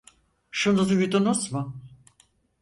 Şunu 0.51 0.89
duydunuz 0.89 1.51
mu? 1.51 1.81